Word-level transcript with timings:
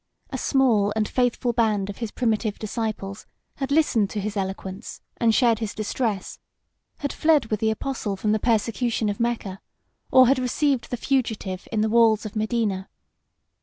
A 0.31 0.37
small 0.39 0.91
and 0.95 1.07
faithful 1.07 1.53
band 1.53 1.87
of 1.87 1.99
his 1.99 2.09
primitive 2.09 2.57
disciples 2.57 3.27
had 3.57 3.69
listened 3.71 4.09
to 4.09 4.19
his 4.19 4.35
eloquence, 4.35 4.99
and 5.17 5.31
shared 5.35 5.59
his 5.59 5.75
distress; 5.75 6.39
had 6.97 7.13
fled 7.13 7.51
with 7.51 7.59
the 7.59 7.69
apostle 7.69 8.15
from 8.15 8.31
the 8.31 8.39
persecution 8.39 9.09
of 9.09 9.19
Mecca, 9.19 9.61
or 10.09 10.25
had 10.25 10.39
received 10.39 10.89
the 10.89 10.97
fugitive 10.97 11.67
in 11.71 11.81
the 11.81 11.87
walls 11.89 12.25
of 12.25 12.35
Medina. 12.35 12.89